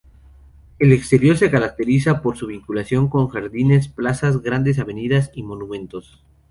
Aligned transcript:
El 0.79 0.93
exterior 0.93 1.37
se 1.37 1.51
caracteriza 1.51 2.23
por 2.23 2.35
su 2.35 2.47
vinculación 2.47 3.07
con 3.07 3.27
jardines, 3.27 3.87
plazas, 3.87 4.41
grandes 4.41 4.79
avenidas 4.79 5.29
y 5.35 5.43
monumentos. 5.43 6.23